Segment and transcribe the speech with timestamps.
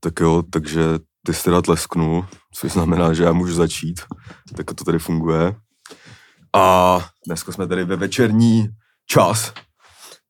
[0.00, 0.82] Tak jo, takže
[1.26, 4.00] ty jsi teda tlesknul, což znamená, že já můžu začít.
[4.56, 5.54] Tak to tady funguje.
[6.56, 8.68] A dneska jsme tady ve večerní
[9.06, 9.52] čas.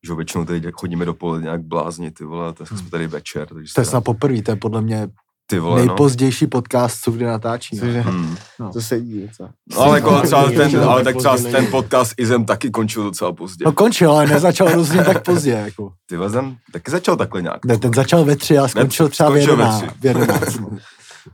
[0.06, 3.48] Že většinou tady chodíme dopoledne nějak blázni, ty vole, dneska jsme tady večer.
[3.48, 5.08] Takže To je snad poprvé, to je podle mě
[5.50, 5.86] ty vole, no.
[5.86, 7.77] nejpozdější podcast, co kdy natáčí.
[7.77, 7.80] No.
[7.80, 8.36] Cože, Hmm.
[8.61, 8.72] No.
[8.72, 9.48] to sedí, co?
[9.72, 13.64] No, ale, jako třeba ten, ale tak třeba ten podcast Izem taky končil docela pozdě.
[13.64, 15.50] No končil, ale nezačal rozhodně tak pozdě.
[15.50, 15.93] Jako.
[16.08, 17.64] Ty vezem, taky začal takhle nějak.
[17.64, 19.89] Ne, ten začal ve tři a skončil třeba v skončil.
[20.00, 20.68] V jedenáct no.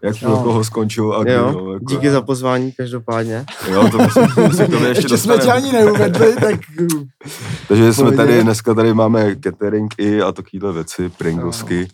[0.02, 0.37] Jak No.
[0.42, 3.45] koho skončil a Jo, no, jako, díky za pozvání každopádně.
[3.70, 6.60] Jo, to musím, musím to ještě, Ještě jsme tě ani neuvedli, tak
[7.69, 11.88] Takže jsme tady, dneska tady máme catering i a takovýhle věci, pringlesky.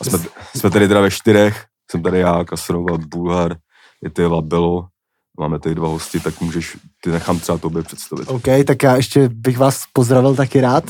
[0.00, 0.18] A jsme,
[0.58, 3.56] jsme tady teda ve čtyřech, jsem tady já, Kasrova, Bulhar,
[4.02, 4.86] je tady Labelo,
[5.40, 8.28] máme tady dva hosti, tak můžeš, ty nechám třeba tobě představit.
[8.28, 10.84] OK, tak já ještě bych vás pozdravil taky rád.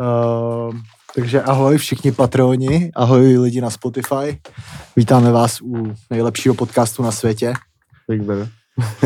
[0.00, 0.74] Uh,
[1.14, 4.40] takže ahoj všichni patroni, ahoj lidi na Spotify.
[4.96, 7.52] Vítáme vás u nejlepšího podcastu na světě.
[8.06, 8.48] Tak beru.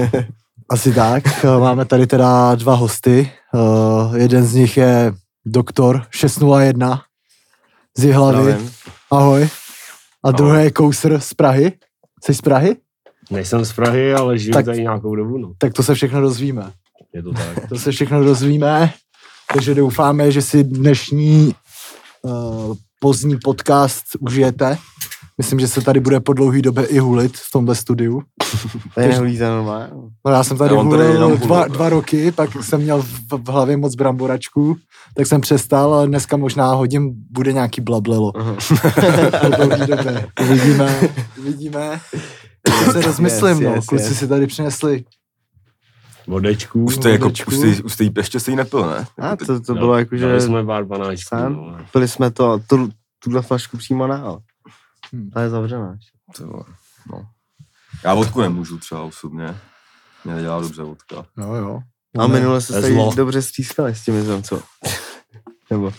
[0.70, 1.45] Asi tak.
[1.45, 3.33] Eh, Máme tady teda dva hosty.
[3.55, 5.12] Uh, jeden z nich je
[5.47, 7.02] doktor 601
[7.98, 8.56] z Jihlavy.
[9.11, 9.48] Ahoj.
[10.25, 11.72] A druhý je Kousr z Prahy.
[12.25, 12.77] Jsi z Prahy?
[13.30, 15.53] Nejsem z Prahy, ale žiju Tak- tady nějakou dobu, no.
[15.58, 16.72] Tak to se všechno dozvíme.
[17.14, 17.69] Je to tak.
[17.69, 18.92] To se všechno dozvíme.
[19.52, 21.55] Takže doufáme, že si dnešní
[22.22, 24.78] uh, pozdní podcast užijete.
[25.38, 28.22] Myslím, že se tady bude po dlouhý době i hulit v tomhle studiu.
[28.94, 29.88] Tady nehulíte normálně.
[30.27, 33.02] No já jsem tady Já mám tady jenom hulil dva, dva roky, pak jsem měl
[33.02, 34.77] v, v hlavě moc bramboračku,
[35.16, 38.32] tak jsem přestal, ale dneska možná hodím, bude nějaký blablelo.
[38.36, 38.56] Aha.
[39.40, 40.27] Po dlouhý době.
[40.42, 41.00] Uvidíme,
[41.38, 42.00] uvidíme.
[42.86, 43.74] Já se rozmyslím, Yes, no.
[43.74, 44.18] yes, Kluci yes.
[44.18, 45.05] si tady přinesli.
[46.27, 46.84] Vodečku.
[46.84, 49.06] Už jste jako, už jste, už jste, jí- ještě jste jí nepil, ne?
[49.18, 51.36] A to, to No, bylo jako, že Dali jsme pár banáčků.
[51.48, 51.77] No.
[51.92, 52.88] pili jsme to, tu,
[53.24, 54.38] tuhle flašku přímo na ale.
[55.15, 55.31] Hmm.
[55.31, 55.98] Ta je zavřená.
[56.37, 56.65] Ty vole,
[57.12, 57.27] no.
[58.05, 59.57] Já vodku nemůžu třeba osobně.
[60.25, 61.27] Mě nedělá dobře vodka.
[61.37, 61.81] No jo.
[62.19, 63.14] A minule se tady zlo.
[63.14, 64.63] dobře střískali s tím, co?
[65.70, 65.92] Nebo,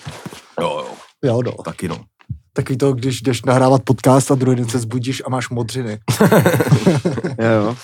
[0.62, 1.52] Jo, jo, Jo, no.
[1.52, 2.06] taky no.
[2.54, 6.00] Taky to, když jdeš nahrávat podcast a druhý den se zbudíš a máš modřiny.
[7.40, 7.76] jo, jo.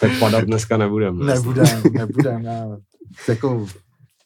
[0.00, 1.18] Tak padat dneska nebudem.
[1.26, 2.64] Nebudem, nebudem, já.
[3.28, 3.66] Jako,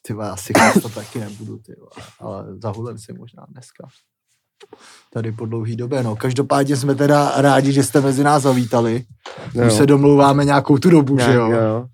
[0.01, 1.75] ty asi to taky nebudu, ty
[2.19, 3.87] ale zahulem si možná dneska.
[5.13, 6.15] Tady po dlouhý době, no.
[6.15, 9.03] Každopádně jsme teda rádi, že jste mezi nás zavítali.
[9.53, 9.67] jo.
[9.67, 11.47] Už se domlouváme nějakou tu dobu, že jo?
[11.47, 11.85] Nějak, jo.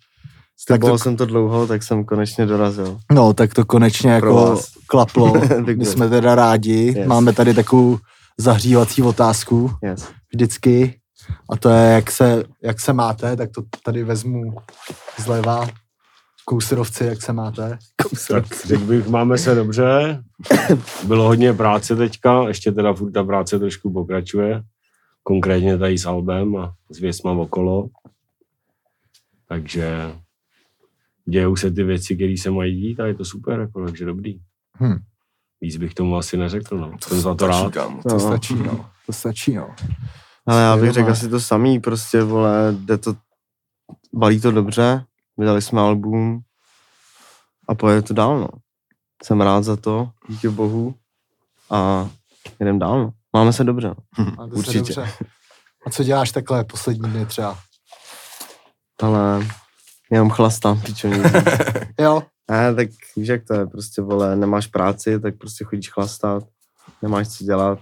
[0.68, 2.98] Tak to- jsem to dlouho, tak jsem konečně dorazil.
[3.12, 4.68] No, tak to konečně Pro jako vás.
[4.88, 5.34] klaplo.
[5.76, 6.94] My jsme teda rádi.
[6.98, 7.08] Yes.
[7.08, 7.98] Máme tady takovou
[8.40, 10.08] zahřívací otázku Yes.
[10.34, 10.96] vždycky.
[11.50, 14.44] A to je, jak se, jak se máte, tak to tady vezmu
[15.18, 15.68] zleva.
[16.46, 17.80] Kousrovci, jak se máte?
[18.30, 20.24] Tak řekl bych, máme se dobře.
[21.08, 24.64] Bylo hodně práce teďka, ještě teda furt ta práce trošku pokračuje.
[25.24, 27.88] Konkrétně tady s albem a s věcma okolo.
[29.48, 30.16] Takže
[31.30, 34.40] dějou se ty věci, které se mají dít a je to super, jako, takže dobrý.
[34.80, 34.98] Hm.
[35.62, 36.92] Víc bych tomu asi neřekl, no.
[37.04, 37.74] To Jsem za to rád.
[37.74, 38.02] kámo.
[38.04, 38.20] To No.
[38.20, 38.86] stačí, no.
[39.06, 39.76] To stačí, no.
[40.46, 43.16] Ale já bych řekl asi to samý, prostě, vole, jde to,
[44.14, 45.04] balí to dobře,
[45.38, 46.40] vydali jsme album
[47.70, 48.48] a pojede to dál, no.
[49.24, 50.96] Jsem rád za to, díky bohu
[51.70, 52.10] a
[52.60, 53.12] jdem dál, no.
[53.34, 53.88] Máme se dobře,
[54.18, 54.26] no.
[54.38, 54.78] Máte se Určitě.
[54.80, 55.14] dobře.
[55.86, 57.58] A co děláš takhle poslední dny třeba?
[59.02, 59.48] Ale
[60.12, 61.08] jenom chlastám, pičo.
[62.00, 66.44] Jo, Ne, tak víš, jak to je, prostě, vole, nemáš práci, tak prostě chodíš chlastat,
[67.02, 67.80] nemáš co dělat,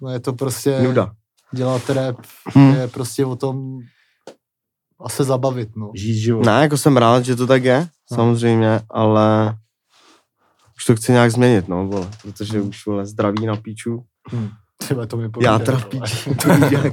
[0.00, 0.80] no je to prostě...
[0.80, 1.12] nuda.
[1.52, 2.16] Dělat rap
[2.58, 2.74] Hm.
[2.74, 3.78] je prostě o tom
[5.04, 5.90] a se zabavit, no.
[5.94, 6.46] Žít život.
[6.46, 8.16] Ne, jako jsem rád, že to tak je, No.
[8.16, 9.56] samozřejmě, ale
[10.76, 14.48] už to chci nějak změnit, no, vole, protože už, vole, zdraví na píču, Hm.
[14.78, 16.06] Třeba to mi já povídej, teda v vole.
[16.06, 16.92] píči, to jak.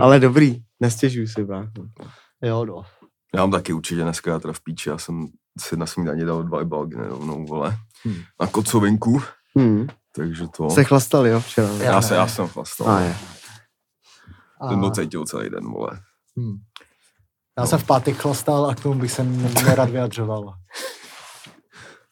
[0.00, 1.70] ale dobrý, nestěžuj si, brácho.
[2.42, 2.82] Jo, no.
[3.34, 5.26] Já mám taky určitě dneska já teda v píči, já jsem
[5.60, 7.76] si na snídaně dal dva balginy rovnou, vole.
[8.04, 8.16] Hmm.
[8.40, 9.22] Na kocovinku,
[9.56, 9.86] Hmm.
[10.16, 10.70] takže to...
[10.70, 11.68] Se chlastali, jo, včera.
[11.68, 12.88] Já já, se, já jsem chlastal.
[12.88, 13.16] A je.
[14.60, 15.90] A, Ten to cítil celý den, vole.
[16.38, 16.56] hm.
[17.58, 20.54] Já jsem v pátek chlastal a k tomu bych se nerad vyjadřoval.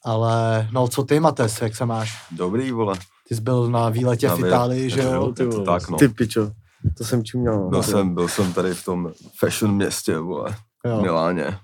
[0.05, 2.27] Ale, no co ty, Mates, jak se máš?
[2.31, 2.99] Dobrý, vole.
[3.29, 4.47] Ty jsi byl na výletě Na v.
[4.47, 5.33] Itálii, že jo?
[5.33, 5.65] Ty to vole.
[5.65, 5.99] tak, no.
[5.99, 6.51] Ty pičo,
[6.99, 7.69] to jsem čuměl.
[7.69, 10.57] Byl jsem, byl jsem tady v tom fashion městě, vole.
[10.85, 11.03] v Jo.
[11.03, 11.59] Miláně.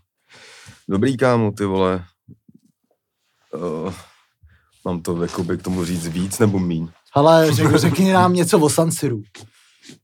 [0.88, 2.04] Dobrý kámo, ty vole.
[3.54, 3.92] Uh,
[4.84, 6.88] mám to jakoby k tomu říct víc nebo míň?
[7.14, 9.22] Ale řek, řekni nám něco o San Siru.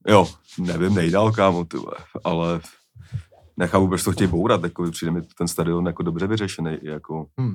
[0.09, 0.29] Jo,
[0.59, 2.61] nevím, nejdál kámo, ty vole, ale
[3.57, 7.55] nechápu, proč to chtějí bourat, jako přijde mi ten stadion jako dobře vyřešený, jako, Hmm.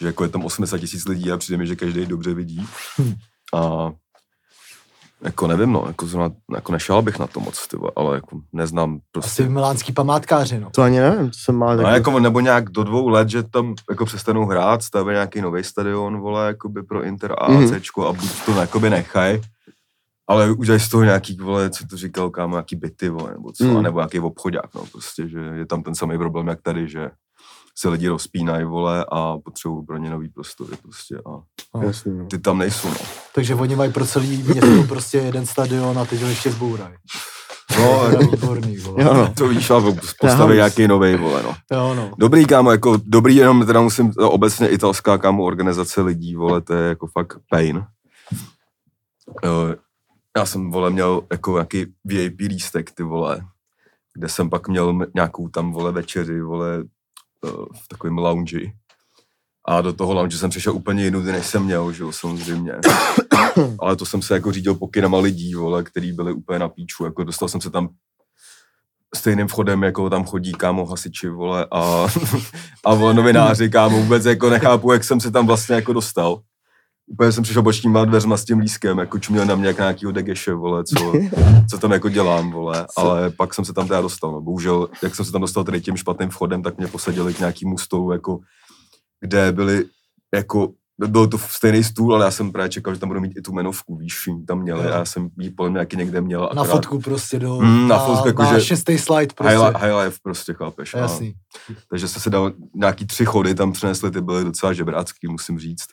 [0.00, 2.66] že jako je tam 80 tisíc lidí a přijde mi, že každý dobře vidí.
[2.96, 3.14] Hmm.
[3.54, 3.90] A
[5.24, 8.98] Jako nevím, no, jako, zrovna, jako nešel bych na to moc, ty ale jako neznám
[9.12, 9.42] prostě.
[9.42, 10.70] Asi milánský památkáři, no.
[10.70, 13.74] To ani nevím, to jsem má No, jako, nebo nějak do dvou let, že tam
[13.90, 17.74] jako přestanou hrát, staví nějaký nový stadion, vole, jakoby pro Inter a Mhm.
[17.74, 19.40] ACčko a buď to jakoby nechaj,
[20.32, 23.64] ale udělají z toho nějaký, vole, co to říkal, kámo, nějaký byty, vole, nebo co,
[23.64, 23.82] Mhm.
[23.82, 27.10] nebo nějaký obchodák, no, prostě, že je tam ten samý problém, jak tady, že
[27.78, 31.16] se lidi rozpínají, vole, a potřebují pro ně nový prostory, prostě,
[31.74, 32.26] a Jasný, no.
[32.26, 32.94] ty tam nejsou, no.
[33.34, 36.94] Takže oni mají pro celý město prostě jeden stadion a teď ho ještě zbourají.
[37.78, 39.02] No, To je výborný, vole.
[39.04, 39.32] Jo, no.
[39.36, 39.82] to víš, ale
[40.20, 40.54] postaví House.
[40.54, 41.54] nějaký nový, vole, no.
[41.72, 42.10] Jo, no.
[42.18, 46.88] Dobrý, kámo, jako dobrý, jenom teda musím, obecně italská, kámo, organizace lidí, vole, to je
[46.88, 47.84] jako fakt pain.
[50.42, 53.40] Já jsem, vole, měl jako nějaký VIP lístek, ty vole,
[54.14, 56.84] kde jsem pak měl nějakou tam, vole, večeři, vole,
[57.44, 57.48] eh,
[57.84, 58.58] v takovém lounge.
[59.68, 62.72] A do toho lounge jsem přišel úplně jinudy, než jsem měl, že jo, samozřejmě.
[63.78, 67.24] Ale to jsem se jako řídil pokynama lidí, vole, který byli úplně na píču, jako
[67.24, 67.88] dostal jsem se tam
[69.14, 72.06] stejným vchodem, jako tam chodí kámo hasiči, vole, a,
[72.84, 76.42] a vole, novináři, kámo, vůbec jako nechápu, jak jsem se tam vlastně jako dostal.
[77.12, 80.12] Úplně jsem přišel bočníma dveřma s tím lískem, jako čuměl na mě jak na nějakýho
[80.12, 81.12] degeše, vole, co,
[81.70, 84.40] co tam jako dělám, vole, ale pak jsem se tam teda dostal, no.
[84.40, 87.78] bohužel, jak jsem se tam dostal tady tím špatným vchodem, tak mě posadili k nějakýmu
[87.78, 88.38] stolu, jako,
[89.20, 89.84] kde byli,
[90.34, 90.72] jako,
[91.06, 93.52] byl to stejný stůl, ale já jsem právě čekal, že tam budu mít i tu
[93.52, 96.40] jmenovku, víš, tam měli a já jsem ji podle mě taky někde měl.
[96.40, 97.60] Na akorát- fotku prostě do...
[97.60, 99.56] Mm, na fotku, jako na že- šestý slide prostě.
[99.56, 100.94] High, high life prostě, chápeš.
[100.94, 101.34] A, Jasný.
[101.90, 105.86] takže se se dal nějaký tři chody tam přinesli, ty byly docela žebrácký, musím říct.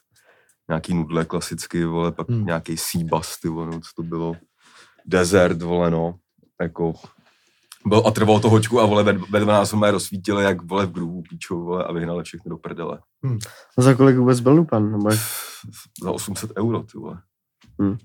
[0.69, 2.38] Nějaký nudle klasicky, vole, pak Hmm.
[2.38, 2.45] hmm.
[2.45, 4.36] nějaký Seabus, ty vole, no, co to bylo.
[5.06, 6.16] Desert, vole, no,
[6.62, 6.94] jako
[7.86, 10.86] byl, a trvalo to hoďku a vole, ve, ve 12 jsme je rozsvítili, jak vole
[10.86, 13.00] v grůvu píčou, vole, a vyhnali všechny do prdele.
[13.77, 14.92] A za kolik vůbec byl Lupan?
[14.92, 15.19] Nebo jak?
[16.04, 17.21] Za 800 euro, ty vole.
[17.80, 17.98] Hmm.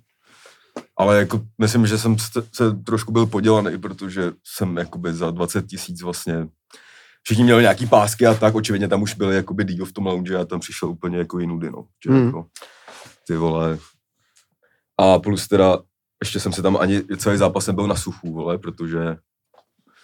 [0.99, 5.67] Ale jako myslím, že jsem se, se trošku byl podělaný, protože jsem jakoby za 20
[5.67, 6.49] tisíc vlastně
[7.25, 10.37] všichni měli nějaký pásky a tak, očividně tam už byli jakoby díl v tom lounge
[10.37, 11.87] a tam přišel úplně jako jinudy, no.
[12.05, 12.27] Že Hmm.
[12.27, 12.47] jako,
[13.27, 13.79] ty vole.
[15.01, 15.79] A plus teda,
[16.23, 19.17] ještě jsem se tam ani celý zápas nebyl na suchu, vole, protože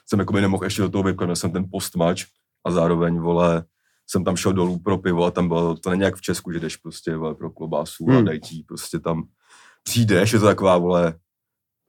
[0.06, 2.22] jsem jakoby nemohl ještě do toho vypnout, měl jsem ten postmatch
[2.66, 3.64] a zároveň, vole,
[4.06, 6.60] jsem tam šel dolů pro pivo a tam bylo, to není jak v Česku, že
[6.60, 8.16] jdeš prostě vole, pro klobásu hmm.
[8.16, 9.28] a dají ti prostě tam
[9.82, 11.14] přijdeš, je to taková, vole,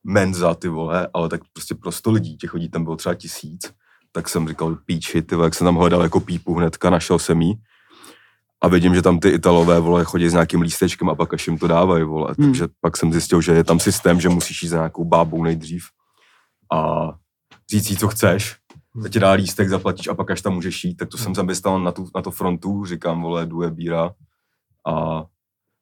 [0.04, 3.74] menza, ty vole, ale tak prostě pro 100 lidí, těch lidí tam bylo třeba tisíc,
[4.12, 7.54] tak jsem říkal, píči, ty jak jsem tam hledal jako pípu hnedka, našel jsem jí.
[8.62, 11.58] A vidím, že tam ty Italové, vole, chodí s nějakým lístečkem a pak až jim
[11.58, 12.48] to dávají, vole, Hmm.
[12.48, 15.84] takže pak jsem zjistil, že je tam systém, že musíš jít za nějakou bábou nejdřív
[16.74, 17.10] a
[17.72, 18.56] říct jí, co chceš,
[18.96, 19.10] Hmm.
[19.10, 21.80] ti dá lístek, zaplatíš a pak až tam můžeš jít, tak to jsem tam vystal
[21.80, 24.12] na tu, na to frontu, říkám, vole, jdu je bíra
[24.88, 25.24] a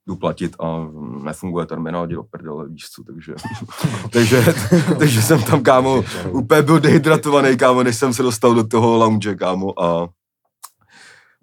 [0.09, 0.87] jdu platit a
[1.23, 3.33] nefunguje terminál, jdi do prdele, víš co, takže,
[4.11, 4.43] takže,
[4.99, 9.35] takže jsem tam, kámo, úplně byl dehydratovaný, kámo, než jsem se dostal do toho lounge,
[9.35, 10.09] kámo, a,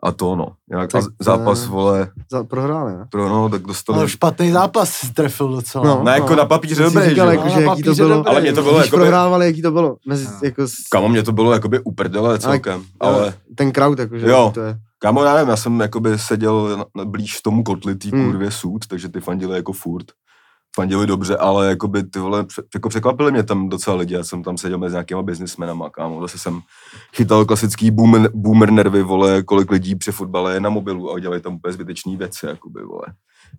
[0.02, 0.46] a to, no.
[0.70, 3.06] Jak, a Tak, zápas, vole, Za, prohráli, ne?
[3.10, 5.84] pro, no, tak dostali, Ale špatný zápas trefil docela.
[5.84, 6.02] No.
[6.04, 7.32] ne, jako na papíře dobrý, říkal, že?
[7.37, 8.08] jako, No, že na jaký to bylo.
[8.16, 8.31] dobrý.
[8.31, 9.96] Ale mě to bylo jakoby- prohrávali, jaký to bylo.
[10.08, 10.32] Mezi, No.
[10.43, 14.50] jako, s- Kámo, mě to bylo jakoby u prdele celkem, ale, ten crowd, jakože, Jo.
[14.54, 14.78] to je.
[14.98, 18.26] kámo, já nevím, já jsem jakoby seděl blíž tomu kotli tý Hmm.
[18.26, 20.06] kurvě sud, takže ty fandili jako furt.
[20.76, 24.58] Fandili dobře, ale jakoby ty vole, jako překvapili mě tam docela lidi, já jsem tam
[24.58, 26.60] seděl mezi nějakýma biznismenama, kámo, zase jsem
[27.15, 31.43] chytal klasický boomer, boomer nervy, vole, kolik lidí při fotbale je na mobilu a dělají
[31.43, 33.06] tam úplně zbytečné věci, jakoby, vole.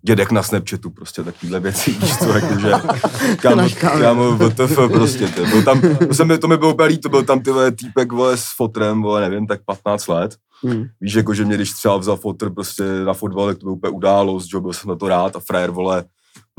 [0.02, 2.72] Dědek na Snapchatu, prostě takovýhle věci, víš co, jakože,
[3.40, 4.30] kámo, kámo.
[4.36, 5.46] WTF, prostě, ty.
[5.46, 8.12] Byl tam, to, se mi, to mi bylo úplně líto, byl tam ty vole, týpek,
[8.12, 10.84] vole, s fotrem, vole, nevím, tak 15 let, Hmm.
[11.00, 13.90] Víš, jako, že mě když třeba vzal fotr prostě na fotbal, tak to byl úplně
[13.90, 16.08] událost, že byl jsem na to rád a frajer, vole, "Pa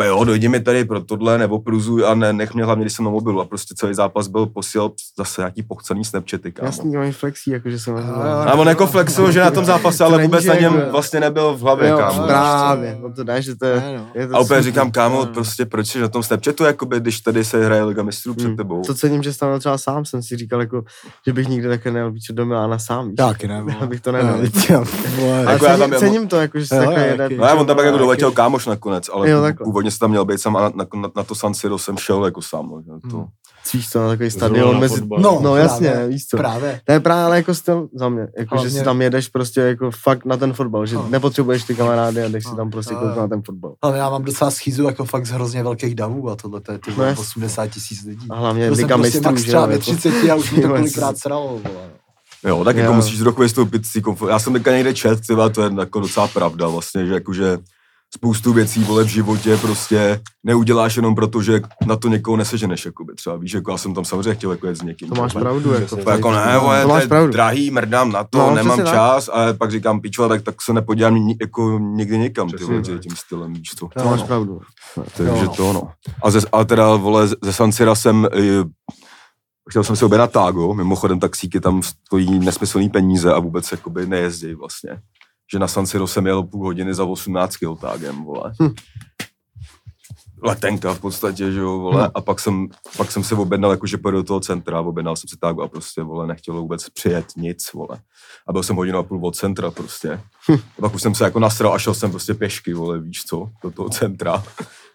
[0.08, 3.06] jo, dojdi mi tady pro tohle, nebo pruzuj a ne, nech mě hlavně, když jsem
[3.06, 6.65] na mobilu a prostě celý zápas byl posílal zase nějaký pochcený snapchaty, kámo.
[6.68, 7.96] Jasný, oni flexí, jakože jsem
[8.48, 11.20] A on jako flexil, že na tom zápase, ale To vůbec na něm jako- vlastně
[11.20, 12.27] nebyl v hlavě, Jo, kámo.
[12.27, 14.06] právě, no to ne, že to je, Ne, no.
[14.15, 15.25] je to A úplně říkám, kámo, No.
[15.25, 18.58] prostě proč jsi na tom Snapchatu, jakoby, když tady se hraje Liga mistrů před Hmm.
[18.58, 18.82] tebou.
[18.82, 20.84] To cením, že byl třeba sám, jsem si říkal, jako,
[21.27, 23.15] že bych nikdy také nejel víc do Milána sám?
[23.15, 24.39] Taky ne, bych to Ne, nedal.
[25.48, 27.38] Ale Jako cením, to, jako, že Jo, takhle já jeden.
[27.38, 28.00] No já on tam jako Taky.
[28.00, 29.65] doletěl kámoš nakonec, ale takhle.
[29.89, 32.25] Původně se tam měl být sám a na, na, na to San Siro jsem šel
[32.25, 32.69] jako sám.
[32.69, 33.17] no, že To.
[33.17, 33.25] Hmm.
[33.63, 34.96] Cvíš to na takový stadion mezi...
[34.96, 35.19] fotbal.
[35.19, 36.08] No, No jasně, právě.
[36.08, 36.38] víš co.
[36.38, 36.81] Právě.
[36.86, 39.62] To je právě ale jako styl za mě, jako, že Hlavně- si tam jedeš prostě
[39.62, 41.08] jako fakt na ten fotbal, že No.
[41.10, 42.55] nepotřebuješ ty kamarády a jdeš si No.
[42.55, 43.74] tam prostě Jo, koukat na ten fotbal.
[43.81, 46.77] Ale já mám docela schýzu jako fakt z hrozně velkých davů a tohle to je
[46.79, 47.22] ty No vole, jasně.
[47.22, 48.27] 80 tisíc lidí.
[48.29, 49.84] A hlavně jsem Liga prostě mistrů, max že třeba jo, ve jako.
[49.84, 51.89] 30 a už mi to kolikrát sralo, vole.
[52.46, 52.96] Jo, tak jako Jo.
[52.96, 54.29] musíš trochu vystoupit z té komfort.
[54.29, 57.58] Já jsem teďka někde čet, tyva, to je jako docela pravda vlastně, že jakože
[58.16, 63.13] spoustu věcí, vole, v životě prostě neuděláš jenom proto, že na to někoho neseženeš, jakoby
[63.16, 65.10] třeba, víš, jako já jsem tam samozřejmě chtěl jako jet s někým.
[65.10, 65.44] To máš vole.
[65.44, 65.74] pravdu.
[65.74, 67.32] Jako, To jako ne, No, vole, to to máš je pravdu.
[67.32, 68.94] drahý, mrdám na to, No, no, nemám přesně tak.
[68.94, 72.74] čas, ale pak říkám, pičo, tak, tak se nepodívám ni, jako nikdy někam, ty Přesně
[72.80, 73.01] vole, tak.
[73.01, 73.88] tím stylem, víš co.
[73.88, 74.62] To máš pravdu.
[75.18, 75.54] Takže no.
[75.56, 75.92] to no.
[76.24, 78.39] A, ze, a teda, vole, ze- ze San Sira jsem, eh,
[79.70, 84.54] chtěl jsem si objednat tágo, mimochodem taxíky tam stojí nesmyslný peníze a vůbec jakoby nejezdí
[84.54, 84.89] vlastně.
[85.51, 88.53] Že na San Siro jsem jel půl hodiny za 18 kg tágem, vole.
[88.62, 88.75] Hm.
[90.44, 92.08] Letenka v podstatě, že jo, vole.
[92.08, 92.12] Hm.
[92.15, 95.38] A pak jsem, pak jsem se objednal, jakože pojedu do toho centra, objednal jsem si
[95.38, 98.00] tágo a prostě, vole, nechtěl vůbec přijet nic, vole.
[98.48, 100.22] A byl jsem hodinu a půl od centra prostě.
[100.51, 100.60] Hm.
[100.77, 103.50] A pak už jsem se jako nasral a šel jsem prostě pěšky, vole, víš co,
[103.63, 104.44] do toho centra.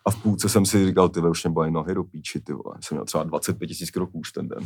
[0.07, 2.77] A v půlce jsem si říkal, ty už mě bolí nohy do píči, ty vole.
[2.81, 4.59] Jsem měl třeba 25 tisíc kroků už ten den.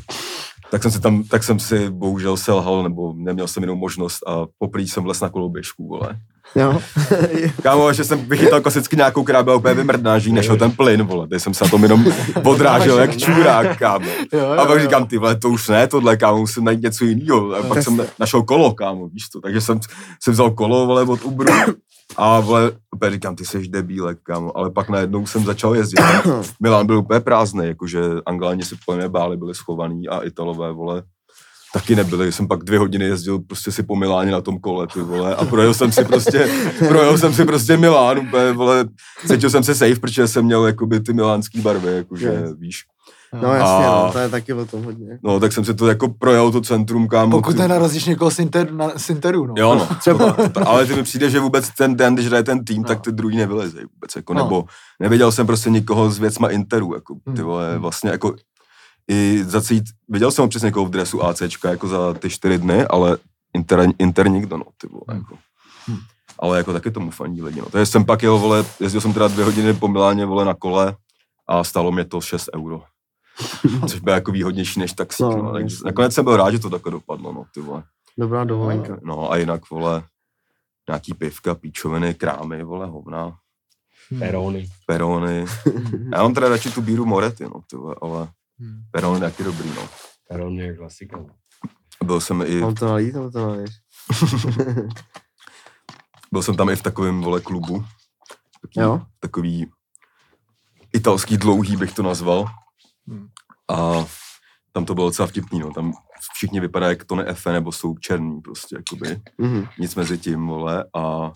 [0.71, 4.47] Tak jsem si tam, tak jsem si bohužel selhal, nebo neměl jsem jinou možnost a
[4.59, 6.21] poprvé jsem vles na koloběžku, vole.
[6.57, 6.80] Jo.
[7.62, 11.28] Kámo, že jsem vychytal klasicky nějakou, která byla úplně vymrdná, že nešel ten plyn, vole.
[11.28, 12.07] Teď jsem se na tom jenom
[12.45, 14.11] odrážel jak čurák, kámo.
[14.33, 17.54] Jo, A pak říkám, ty vole, to už ne, tohle, kámo, musím najít něco jiného.
[17.54, 19.40] A pak jsem našel kolo, kámo, víš to.
[19.40, 19.80] Takže jsem
[20.23, 21.52] si vzal kolo, vole, od Uberu.
[22.16, 24.56] A vole, úplně říkám, ty jsi debílek, kámo.
[24.56, 26.00] Ale pak najednou jsem začal jezdit.
[26.62, 31.02] Milán byl úplně prázdný, jakože Angláni se po mě báli, byli schovaný a Italové, vole,
[31.72, 32.32] taky nebyli.
[32.32, 35.44] Jsem pak dvě hodiny jezdil prostě si po Miláně na tom kole, ty vole, a
[35.44, 36.50] projel jsem si prostě,
[36.88, 38.84] projel jsem si prostě Milán, úplně, vole,
[39.26, 42.54] cítil jsem se safe, protože jsem měl, jakoby, ty milánský barvy, jakože, Jo.
[42.58, 42.84] víš.
[43.42, 45.18] No jasně, A- no, to je taky o tom hodně.
[45.23, 47.30] No, tak jsem si to jako projel to centrum, kámo.
[47.30, 49.54] Pokud ty- nenarazíš někoho z, inter, na, z Interu, no.
[49.58, 50.37] Jo, no, třeba.
[50.66, 52.88] Ale ty mi přijde, že vůbec ten den, když hraje ten tým, No.
[52.88, 54.42] tak ty druhý nevylezejí vůbec, jako, No.
[54.44, 54.64] nebo
[55.00, 57.37] neviděl jsem prostě nikoho s věcma Interu, jako, ty Hmm.
[57.42, 58.35] vole, vlastně jako
[59.11, 63.16] i zacít, viděl jsem občas někoho v dresu ACčka, jako za ty čtyři dny, ale
[63.54, 65.18] Inter, Inter nikdo, no, ty vole, Hmm.
[65.18, 65.35] jako.
[66.38, 67.66] Ale jako taky tomu fandí lidi, no.
[67.70, 70.97] Takže jsem pak jel, vole, jezdil jsem teda dvě hodiny po Miláně, vole, na kole
[71.49, 72.82] a stalo mě to 6 euro.
[73.88, 76.71] Což bylo jako výhodnější než taxík, No, no, takže nakonec jsem byl rád, že to
[76.71, 77.83] takhle dopadlo, no, ty vole.
[78.18, 78.97] Dobrá dovolenka.
[79.02, 80.02] No a jinak, vole,
[80.88, 83.38] nějaký pivka, píčoviny, krámy, vole, hovna,
[84.11, 84.21] Hmm.
[84.21, 84.68] Perony.
[84.87, 85.45] perony.
[86.12, 88.28] Já mám teda radši tu bíru Morety, no, ty vole, ale
[88.61, 88.83] Hmm.
[88.90, 89.88] perony taky dobrý, no.
[90.28, 91.25] Perony je klasika.
[92.04, 93.71] Byl jsem i, Mám to nalít, nebo to nalít?
[96.33, 97.85] byl jsem tam i v takovém, vole, klubu.
[98.62, 99.00] Takový, Jo.
[99.21, 99.71] takový
[100.92, 102.47] italský dlouhý bych to nazval.
[103.08, 103.28] Hmm.
[103.70, 104.06] A
[104.72, 105.72] tam to bylo docela vtipný, no.
[105.72, 105.92] Tam
[106.34, 109.20] všichni vypadají jak Tony Efe, nebo jsou černý prostě, jakoby.
[109.38, 109.66] Mhm.
[109.78, 111.32] nic mezi tím, vole, a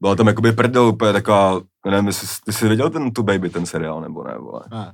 [0.00, 3.50] byla tam jakoby prdel úplně taková, nevím, jestli jsi- ty jsi viděl ten Tu Baby,
[3.50, 4.62] ten seriál, nebo ne, vole.
[4.70, 4.92] Ne.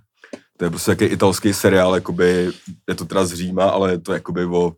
[0.59, 2.51] To je prostě jaký italský seriál, jakoby,
[2.89, 4.73] je to teda z Říma, ale je to jakoby o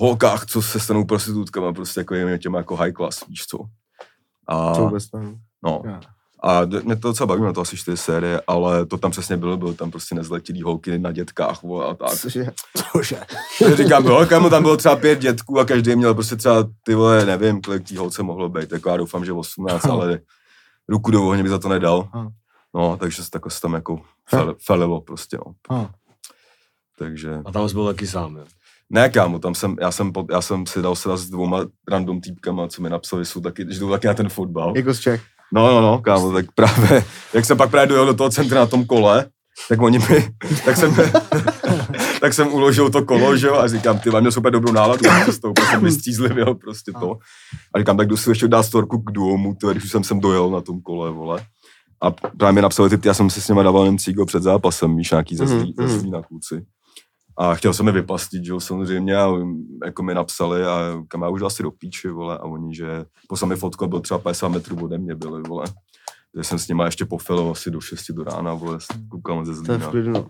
[0.00, 3.58] holkách, co se stanou prostitutkama, prostě jako těma jako high class, víš co.
[4.46, 5.38] A, To vůbec nevím.
[5.64, 6.00] no, Jo.
[6.42, 9.56] A mě to docela baví, na to asi čtyři série, ale to tam přesně bylo,
[9.56, 12.10] bylo tam prostě nezletilý holky na dětkách, vole, a tak.
[12.10, 12.46] Cože?
[12.92, 13.20] Cože?
[13.60, 16.94] Já říkám, jo, kámo, tam bylo třeba pět dětků a každý měl prostě třeba, ty
[16.94, 20.20] vole, nevím, kolik tý holce mohlo být, jako já doufám, že 18, ale
[20.88, 22.08] ruku do ohně by za to nedal.
[22.74, 25.86] No, takže se takhle se tam jako fel, felilo prostě, no.
[26.98, 28.44] Takže, A tam jsi byl taky sám, jo?
[28.90, 32.20] ne kámo, tam jsem, já jsem, pod, já jsem si dal se s dvouma random
[32.20, 34.72] týpkama, co mi napsali, jsou taky, že jdou taky na ten fotbal.
[34.76, 35.22] Jako z Čech.
[35.52, 38.66] No, no, no, kámo, tak právě, jak jsem pak právě dojel do toho centra na
[38.66, 39.26] tom kole,
[39.68, 40.96] tak oni mi, tak jsem,
[42.20, 45.28] tak jsem uložil to kolo, že jo, a říkám, ty, měl super dobrou náladu, tak
[45.28, 47.18] s tou jsem vystřízlivěl prostě to.
[47.74, 50.20] A říkám, tak jdu si ještě dát storku k duomu, ty, když už jsem sem
[50.20, 51.44] dojel na tom kole, vole.
[52.02, 54.96] A právě mi napsali ty, já jsem si s nimi dával jen cígo před zápasem,
[54.96, 55.88] víš, nějaký ze mhm.
[55.88, 56.64] zlý na kluci.
[57.38, 59.32] A chtěl jsem je vypastit, že jo, samozřejmě, a
[59.84, 63.54] jako mi napsali a kam já už asi do píči, vole, a oni, že poslali
[63.54, 65.66] mi fotku, byl třeba 50 metrů ode mě byli, vole.
[66.34, 68.78] Takže jsem s nima ještě pofilil asi do 6 do rána, vole,
[69.08, 69.90] koukal ze To je v Zlína.
[69.90, 70.26] klidu, no.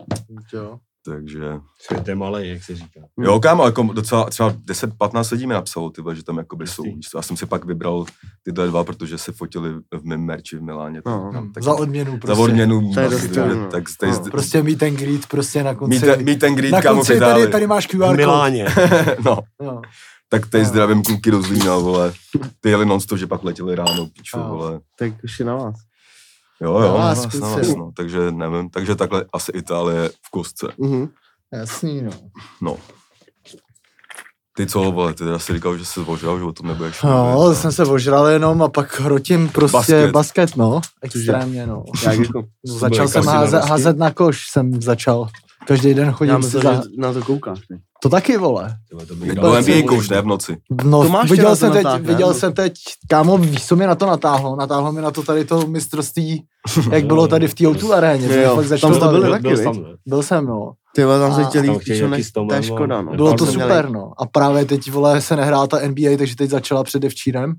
[0.53, 0.79] Jo.
[1.09, 1.39] Takže,
[1.81, 2.99] Svět je malej, jak se říká.
[3.19, 6.83] jo, kámo, jako docela třeba 10-15 lidí mi napsalo, ty, vole, že tam jakoby jsou.
[6.83, 7.17] Víš co.
[7.17, 8.05] Já jsem si pak vybral
[8.43, 11.01] tyhle dva, protože se fotili v mém merči v Miláně.
[11.01, 11.27] tak No.
[11.31, 12.35] říkám, tak Za odměnu prostě.
[12.35, 12.93] za odměnu.
[12.93, 13.67] To je že- cool, no.
[13.67, 14.19] tak tady, No.
[14.31, 16.05] Prostě meet and greet prostě na konci.
[16.05, 18.17] Meet, meet and greet, na kámo, konci tady, tady máš QR V.
[18.17, 18.65] Miláně.
[19.25, 19.81] no, Jo.
[20.29, 20.69] tak tady No.
[20.69, 22.13] zdravím kluky do Zlína, vole.
[22.59, 24.49] Ty jeli non že pak letěli ráno, pičo, No.
[24.49, 24.79] vole.
[24.99, 25.75] Tak už je na vás.
[26.61, 27.91] Jo, jo, na vás, na vás, no.
[27.95, 30.67] Takže nevím, takže takhle asi Itálie v kostce.
[30.77, 31.09] Mhm.
[31.53, 32.11] Jasný, no.
[32.61, 32.77] No.
[34.55, 37.31] Ty co, vole, ty teda si říkal, že jsi zvožral, že o tom nebudeš No,
[37.31, 40.11] mluvit, jsem se ožral jenom a pak hrotím prostě Basket.
[40.11, 40.81] basket, no.
[41.01, 41.83] Extrémně, no.
[42.03, 45.27] Jak jako, No, Začal jsem házet, házet na koš, jsem začal.
[45.67, 46.73] Každý den chodím já si myslím, za...
[46.73, 47.59] že na to koukáš.
[47.69, 47.77] Ne?
[48.01, 48.77] To taky, vole.
[48.89, 50.57] To NBA coach, ne v noci.
[50.83, 52.33] No, To máš viděl tě jsem, to teď, natáhne, viděl no.
[52.33, 52.73] jsem teď,
[53.07, 54.55] kámo, víš, co mě na to natáhlo?
[54.55, 56.43] Natáhlo mi na to tady to mistrovství,
[56.91, 58.27] jak bylo tady v té O2 aréně.
[58.27, 59.63] to Jo, fakt tam jste byli Byl, taky, byl
[60.17, 60.71] tam, jsem, no.
[60.95, 62.67] Ty vole, tam se chtěli jít píčo, s Tomem, to je no.
[62.67, 63.11] škoda, no.
[63.11, 64.11] Bylo to super, no.
[64.17, 67.53] A právě teď, vole, se nehrál ta NBA, takže teď začala předevčírem.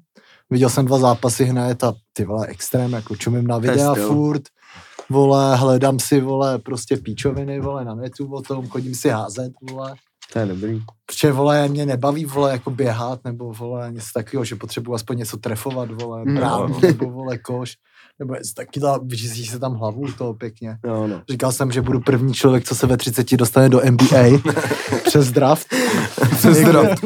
[0.50, 4.42] Viděl jsem dva zápasy hned a ty vole, extrém, jako čumím na To videa furt.
[5.11, 9.95] Vole, hledám si, vole, prostě píčoviny, vole, na netu o tom, chodím si házet, vole.
[10.33, 10.83] To je dobrý.
[11.07, 15.37] Protože, vole, mě nebaví, vole, jako běhat, nebo, vole, něco takového, že potřebuji aspoň něco
[15.37, 16.35] trefovat, vole, Mm.
[16.35, 17.76] bránu, nebo, vole, koš.
[18.21, 20.77] Nebo taky ta, vyčistíš se tam hlavu toho pěkně.
[20.87, 21.21] Jo, no.
[21.31, 24.17] Říkal jsem, že budu první člověk, co se ve 30 dostane do NBA
[25.05, 25.67] přes draft.
[26.37, 27.05] Přes draft.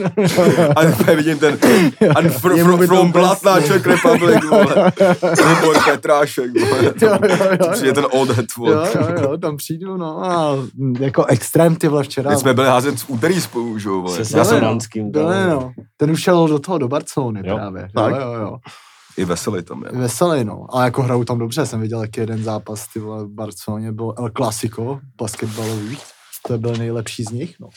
[0.77, 1.59] A teď vidím ten
[2.17, 3.13] and fr- fr- to from
[3.45, 4.65] na Czech Republic, vole.
[5.49, 6.85] Libor Petrášek, vole.
[6.85, 7.19] Jo, jo,
[7.61, 8.89] jo, Přijde ten old head, Jo, vole.
[9.01, 10.57] jo, jo, tam přijdu, no a
[11.01, 12.31] jako extrém ty vole včera.
[12.31, 14.25] Teď jsme byli házet v úterý spolu, že jo, vole.
[14.25, 15.11] Se Já jsem Sadanským.
[15.11, 15.73] Byli, no.
[15.97, 17.57] Ten už šel do toho, do Barcelony Jo.
[17.57, 17.83] právě.
[17.83, 18.15] Jo, Tak.
[18.15, 18.57] jo, jo.
[19.17, 19.99] I veselý tam je.
[19.99, 20.67] Veselý, no.
[20.77, 24.15] A jako hrajou tam dobře, jsem viděl jak jeden zápas, ty vole, v Barceloně byl
[24.19, 25.99] El Clasico, basketbalový.
[26.47, 27.69] To byl nejlepší z nich, no.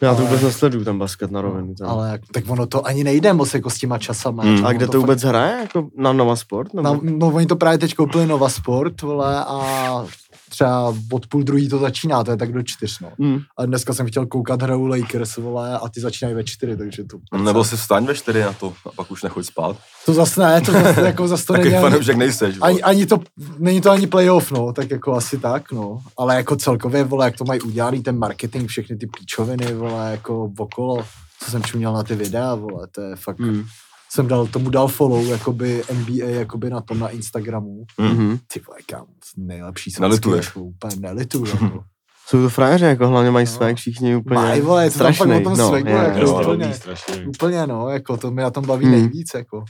[0.00, 1.74] Já to Ale- vůbec nesleduju, ten basket na rovinu.
[1.74, 1.88] tam.
[1.88, 4.42] Ale jak, tak ono to ani nejde moc jako s těma časama.
[4.42, 4.54] Hmm.
[4.56, 5.56] jako A kde to fakt- vůbec hraje?
[5.60, 6.74] Jako na Nova Sport?
[6.74, 6.88] Nebo?
[6.94, 10.06] No, no, oni to právě teď koupili Nova Sport, vole, a
[10.50, 13.12] třeba od půl druhý to začíná, to je tak do čtyř, no.
[13.18, 13.40] Hmm.
[13.58, 17.38] A dneska jsem chtěl koukat hrou Lakers, vole, a ty začínají ve čtyři, takže to...
[17.42, 19.76] Nebo si vstaň ve čtyři na to a pak už nechoď spát.
[20.06, 22.70] To zase ne, to zase, jako zase to není ani, fanoušek nejseš, vole.
[22.70, 23.18] ani, ani, to,
[23.58, 26.02] není to ani playoff, no, tak jako asi tak, no.
[26.18, 30.52] Ale jako celkově, vole, jak to mají udělaný, ten marketing, všechny ty píčoviny, vole, jako
[30.58, 31.04] okolo,
[31.44, 33.64] co jsem čuměl na ty videa, vole, to je fakt, Hmm.
[34.12, 37.84] Jsem dal, tomu dal follow, jakoby NBA, jakoby na tom, na Instagramu.
[37.98, 38.38] Mhm.
[38.52, 40.46] Ty vole, kam, nejlepší Nelituješ.
[40.46, 41.84] jako, úplně nelituju, jako.
[42.26, 43.52] Jsou to frajeři, jako hlavně mají No.
[43.52, 45.40] svek všichni úplně Mají, vole, je to tam fakt strašnej.
[45.40, 46.24] o tom no, swagu, je, jako je.
[46.24, 46.46] Jo, úplně.
[46.64, 47.26] dobrý, strašně.
[47.26, 48.94] Úplně, no, jako to mě na tom baví Hmm.
[48.94, 49.64] nejvíc, jako.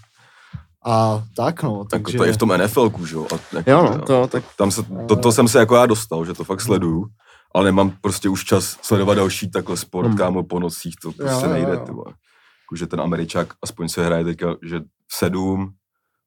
[0.86, 2.18] A tak, no, Tak takže...
[2.18, 3.26] to je v tom NFL, že jo.
[3.34, 6.24] A, jako, Jo, no, to, tak Tam se, to, to jsem se jako já dostal,
[6.24, 7.06] že to fakt sleduju.
[7.54, 10.16] Ale nemám prostě už čas sledovat další takhle sport, Hmm.
[10.16, 11.80] kámo, po nocích, to prostě jo, nejde, jo.
[11.86, 12.12] ty vole.
[12.76, 15.74] Že ten Američák aspoň se hraje teďka, že v sedm,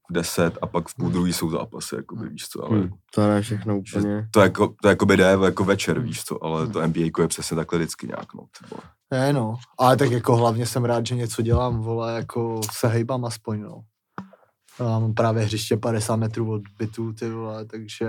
[0.10, 3.22] v deset a pak v půl druhý jsou zápasy, jako víš co, ale hmm, to
[3.22, 4.28] je všechno úplně.
[4.32, 7.56] to jako, to jako by jde jako večer, víš co, ale to NBA je přesně
[7.56, 8.46] takhle vždycky nějak, no.
[9.12, 9.56] Ne, no.
[9.80, 13.82] Ale tak jako hlavně jsem rád, že něco dělám, vole, jako se hejbám aspoň, no.
[14.80, 18.08] Já mám právě hřiště 50 metrů od bytu, ty vole, takže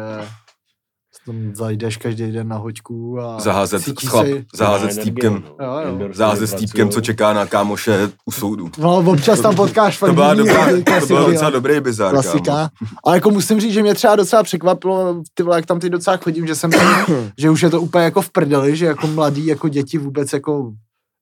[1.27, 5.67] tam zajdeš každý den na hoďku a Zaházet, cítíš chlap, se- zaházet s týpkem, no.
[5.67, 6.09] Jo, jo.
[6.13, 8.71] Zaházet s týpkem, co čeká na kámoše u soudu.
[8.79, 10.67] No, občas tam potkáš fakt To byla dobrá,
[11.01, 12.11] to byl docela dobrý bizar.
[12.11, 12.69] Klasika.
[13.05, 16.17] Ale jako musím říct, že mě třeba docela překvapilo, ty vole, jak tam ty docela
[16.17, 16.71] chodím, že jsem
[17.39, 20.73] že už je to úplně jako v prdeli, že jako mladí, jako děti vůbec jako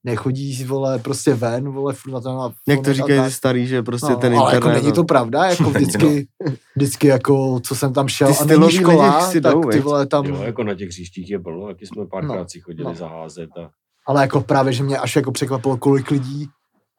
[0.03, 3.67] nechodí, vole, prostě ven, vole, furt na to na Jak to phone a říkají starý,
[3.67, 4.55] že prostě No, ten ale internet.
[4.55, 4.93] jako není no.
[4.95, 6.27] to pravda, jako vždycky,
[6.75, 10.05] vždycky jako, co jsem tam šel Ty a není škola, si tak jdou, ty vole
[10.07, 12.95] tam, Jo, jako na těch hřištích je plno, jaký jsme párkrát No, si chodili no.
[12.95, 13.69] zaházet a
[14.07, 16.47] ale jako právě, že mě až jako překvapilo, kolik lidí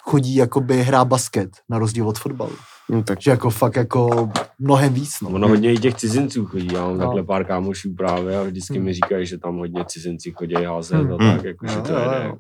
[0.03, 2.53] chodí jakoby hrá basket, na rozdíl od fotbalu.
[2.91, 5.29] No, tak Že jako fakt jako mnohem víc, no.
[5.31, 7.05] ono hodně i těch cizinců chodí, já mám No.
[7.05, 8.85] takhle pár kámošů právě a vždycky Hmm.
[8.85, 11.13] mi říkají, že tam hodně cizinci chodí házet Hmm.
[11.13, 12.25] a tak, jako, že Jo, to jo, jede.
[12.27, 12.35] jo.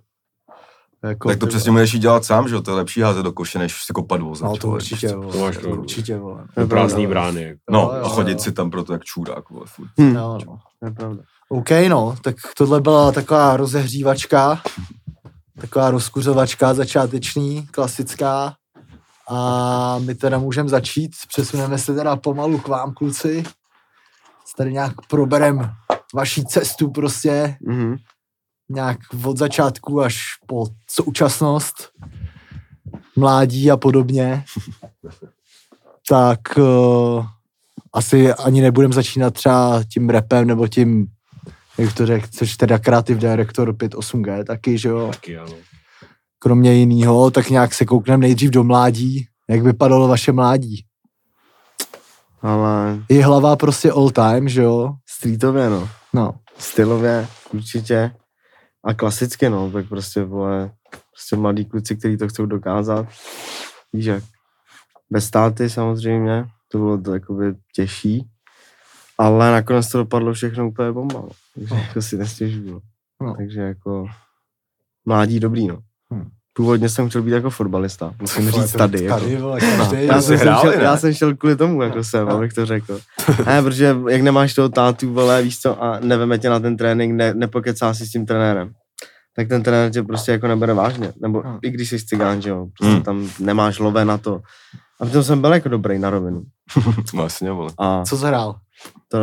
[1.09, 3.33] Jako, Tak to přesně můžeš jít dělat sám, že jo, to je lepší házet do
[3.33, 4.45] koše, než si kopat vozet.
[4.45, 6.45] No to vole, určitě, vole, To máš určitě, vole.
[6.57, 7.43] Do prázdný brány.
[7.43, 7.59] Jako.
[7.71, 8.39] No, Jo, a jo, chodit jo.
[8.39, 9.89] si tam proto jak čůrák, vole, furt.
[10.01, 10.59] hm, Jo, no.
[10.81, 11.23] to je pravda.
[11.49, 14.63] OK, no, tak tohle byla taková rozehřívačka,
[15.61, 18.55] taková rozkuřovačka začáteční, klasická.
[19.31, 23.45] A my teda můžeme začít, přesuneme se teda pomalu k vám, kluci.
[24.57, 25.71] Tady nějak proberem
[26.15, 27.97] vaší cestu prostě, Mhm.
[28.69, 31.91] Nějak od začátku až po současnost,
[33.17, 34.45] mládí a podobně.
[36.09, 37.27] Tak uh,
[37.93, 41.07] asi ani nebudem začínat třeba tím repem nebo tím,
[41.79, 45.53] jak to řekl, což teda Creative Director 5.8G taky, že jo, Taky, ano.
[46.39, 50.85] kromě jiného, tak nějak se koukneme nejdřív do mládí, jak vypadalo vaše mládí.
[52.43, 55.89] Ale Je hlava prostě all time, že jo, streetově, no.
[56.13, 56.35] no.
[56.59, 58.11] Stylově, určitě.
[58.85, 60.71] A klasicky, no, tak prostě, vole,
[61.13, 63.07] prostě mladí kluci, kteří to chcou dokázat.
[63.93, 64.25] Víš jak.
[65.11, 68.31] Bez státy samozřejmě, to bylo to jakoby těžší.
[69.19, 71.29] Ale nakonec to dopadlo všechno úplně bomba, no.
[71.55, 72.81] Takže jako si nestěžuju.
[73.23, 73.35] No.
[73.37, 74.07] Takže jako
[75.05, 75.79] mládí dobrý, no.
[76.15, 76.31] Hm.
[76.57, 79.05] Původně jsem chtěl být jako fotbalista, musím říct tady.
[79.05, 79.21] Jako.
[79.21, 80.83] Tady, vole, každý, Já jsem, šel, ne?
[80.85, 82.99] já jsem šel kvůli tomu, jako jsem, abych to řekl.
[83.47, 87.15] Ne, protože jak nemáš toho tátu, vole, víš co, a neveme tě na ten trénink,
[87.15, 88.71] ne, nepokecá si s tím trenérem.
[89.37, 91.13] tak ten trenér tě prostě jako nebere vážně.
[91.23, 91.59] Nebo Hmm.
[91.63, 93.03] i když jsi cigán, že jo, prostě Hmm.
[93.03, 94.41] tam nemáš lové na to.
[95.01, 96.43] A přitom jsem byl jako dobrý na rovinu.
[97.15, 97.71] No jasně, vole.
[97.79, 98.57] A Co zhrál?
[99.09, 99.19] to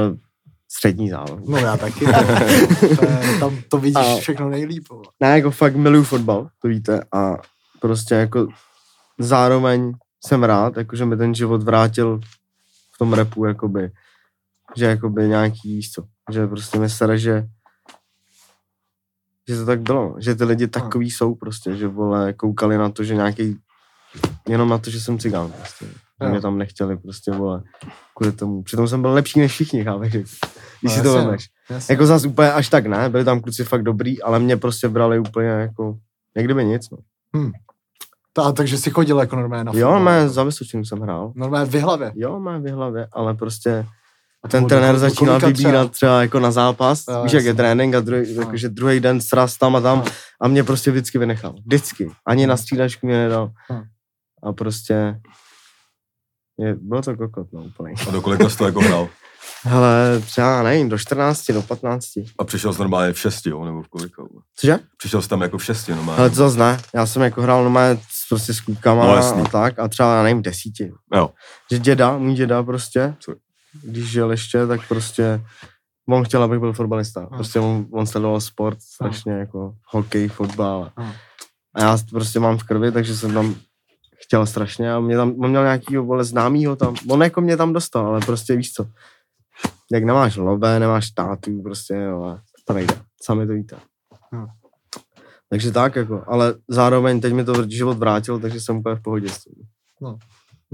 [0.73, 1.47] střední závod.
[1.47, 2.05] No já taky.
[2.99, 4.87] to je, tam to vidíš A- všechno nejlíp.
[5.19, 7.33] Ne, jako fakt miluju fotbal, to víte, a
[7.79, 8.47] prostě jako
[9.19, 9.93] zároveň
[10.27, 12.19] jsem rád, jako že mi ten život vrátil
[12.95, 13.91] v tom repu, jakoby,
[14.77, 17.47] že jakoby nějaký, co, že prostě mi sere, že
[19.47, 23.03] že to tak bylo, že ty lidi takový jsou prostě, že vole, koukali na to,
[23.03, 23.59] že nějaký,
[24.47, 25.85] jenom na to, že jsem cigán prostě,
[26.21, 26.29] Jo.
[26.29, 27.63] mě tam nechtěli prostě, vole,
[28.17, 30.39] kvůli tomu, přitom jsem byl lepší než všichni, chápeš, když
[30.83, 31.45] No si to vemeš.
[31.69, 31.93] Jasně.
[31.93, 35.19] Jako zase úplně až tak ne, byli tam kluci fakt dobrý, ale mě prostě brali
[35.19, 35.97] úplně jako,
[36.35, 36.89] jak kdyby nic.
[36.89, 36.97] No.
[38.33, 41.31] Ta, takže jsi chodil jako normálně na Jo, mé za Vysočinu jsem hrál.
[41.35, 42.11] Normálně v hlavě.
[42.15, 43.85] Jo, má v hlavě, ale prostě
[44.43, 45.69] A ten trenér do začínal kolika třeba?
[45.69, 48.41] vybírat třeba jako na zápas, Jo, víš, jak je trénink a druhý, Jo.
[48.41, 50.05] jakože druhý den sraz tam a tam Jo.
[50.41, 51.53] a mě prostě vždycky vynechal.
[51.65, 52.11] Vždycky.
[52.25, 53.51] Ani na střídačku mě nedal.
[53.69, 53.81] Jo.
[54.43, 55.19] A prostě
[56.61, 57.93] je, bylo to kokot, no úplně.
[58.07, 59.07] A do kolika jsi to jako hrál?
[59.63, 62.05] Hele, třeba nevím, do 14, do 15.
[62.39, 63.65] A přišel jsi normálně v šesti, jo?
[63.65, 64.23] Nebo v kolika?
[64.55, 64.79] Cože?
[64.97, 66.19] Přišel jsi tam jako v šesti normálně.
[66.19, 66.79] Ale to zase ne.
[66.95, 69.41] Já jsem jako hrál normálně s- prostě s klukama No, jasný.
[69.41, 70.91] a tak a třeba, já nevím, desíti.
[71.15, 71.29] Jo.
[71.71, 73.33] Že děda, můj děda prostě, Co?
[73.83, 75.41] když žil ještě, tak prostě
[76.09, 77.25] on chtěl, abych byl fotbalista.
[77.27, 80.91] Prostě on, on sledoval sport strašně jako hokej, fotbal.
[81.75, 83.55] A já prostě mám v krvi, takže jsem tam
[84.23, 87.73] chtěl strašně a mě tam, on měl nějakýho vole známýho tam, on jako mě tam
[87.73, 88.85] dostal, ale prostě víš co,
[89.91, 93.75] jak nemáš lové, nemáš tátu, prostě jo, to nejde, sami to víte.
[94.33, 94.47] No.
[95.49, 99.29] Takže tak jako, ale zároveň teď mi to život vrátil, takže jsem úplně v pohodě
[99.29, 99.53] s tím.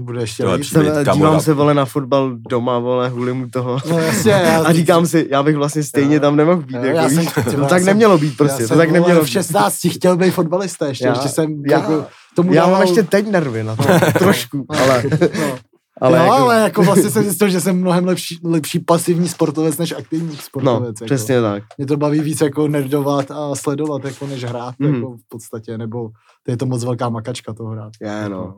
[0.00, 0.46] Bude ještě.
[0.56, 3.78] Být Jsem, dívám se vole na fotbal doma, vole, huli mu toho.
[3.90, 6.20] No jasně, já, A říkám si, já bych vlastně stejně Jo.
[6.20, 6.74] tam nemohl být.
[6.76, 8.78] Jo, jako, já jsem- víš, to vole, tak já nemělo být prostě, já to jsem,
[8.78, 9.30] tak nemělo v být.
[9.30, 13.02] 16 chtěl být fotbalista ještě, Já- ještě jsem já- jako tomu Já mám dával- ještě
[13.02, 13.82] teď nervy na to,
[14.18, 15.02] trošku, ale,
[15.40, 15.58] no.
[16.00, 19.78] ale jo, jako, ale jako vlastně jsem zjistil, že jsem mnohem lepší, lepší pasivní sportovec
[19.78, 21.00] než aktivní no, sportovec.
[21.00, 21.04] jako.
[21.04, 21.62] přesně tak.
[21.78, 24.94] Mě to baví víc jako nerdovat a sledovat, jako než hrát, Mhm.
[24.94, 26.08] jako v podstatě, nebo
[26.42, 27.92] to je to moc velká makačka to hrát.
[28.00, 28.56] Je, no.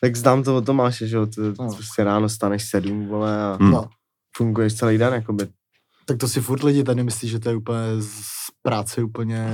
[0.00, 1.74] Tak znám to od Tomáše, že jo, ty No.
[1.74, 3.70] prostě ráno staneš sedm, vole, a Hmm.
[3.70, 3.84] No.
[4.36, 5.46] funguješ celý den, jakoby.
[6.06, 8.10] Tak to si furt lidi tady myslí, že to je úplně z
[8.62, 9.48] práce úplně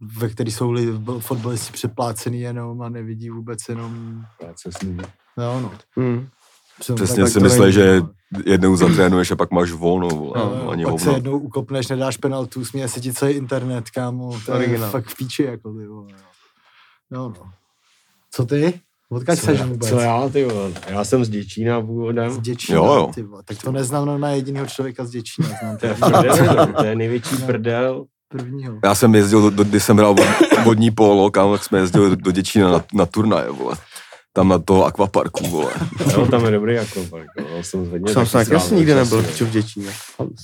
[0.00, 0.86] ve který jsou li,
[1.18, 5.00] fotbalisti přeplácený jenom a nevidí vůbec jenom, Práce s ním.
[5.38, 5.72] jo no.
[5.96, 6.28] Hmm.
[6.94, 8.08] Přesně tak si není, že no.
[8.46, 10.32] jednou zatrénuješ a pak máš volno, vole.
[10.40, 11.16] Jo, jo, Ani pak se hovno.
[11.18, 14.90] jednou ukopneš, nedáš penaltu, směje se ti celý internet, kámo, to je Originál.
[14.90, 16.08] fakt v píči, jako ty vole.
[17.12, 17.50] Jo, no.
[18.30, 18.80] Co ty?
[19.10, 19.88] Odkud já, vůbec?
[19.88, 20.72] co já, ty vole?
[20.88, 22.30] Já jsem z Děčína původem.
[22.32, 23.10] Z Děčína, Jo, jo.
[23.14, 23.42] ty vole.
[23.44, 26.96] Tak to neznám na jediného člověka z Děčína, znám To je, to prdel, to je
[26.96, 28.04] největší prdel.
[28.28, 28.78] Prvního.
[28.84, 32.10] Já jsem jezdil, do, do, když jsem hrál vod- vodní polo, kam tak jsme jezdili
[32.10, 33.76] do, do Děčína na, na turnaje, vole.
[34.32, 35.72] Tam na toho akvaparku, vole.
[36.12, 37.26] Jo, tam je dobrý jako park.
[37.38, 37.62] Jo.
[37.62, 39.90] Jsem zvedně Jsem se taky asi nikdy nebyl v v Děčíně.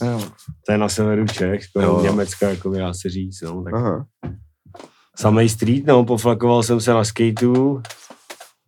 [0.04, 0.20] Jo.
[0.66, 2.02] To je na severu Čech, jako jo.
[2.02, 3.40] Německa, jako by dá se říct.
[3.42, 4.06] No, tak Aha.
[5.16, 7.82] samej street, no, poflakoval jsem se na skateu,